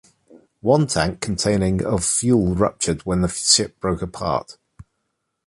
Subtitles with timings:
[0.61, 4.57] One tank containing of fuel ruptured when the ship broke apart.